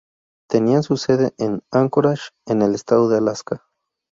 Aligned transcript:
Tenían 0.49 0.81
su 0.81 0.97
sede 0.97 1.35
en 1.37 1.61
Anchorage, 1.71 2.31
en 2.47 2.63
el 2.63 2.73
estado 2.73 3.07
de 3.07 3.19
Alaska. 3.19 3.63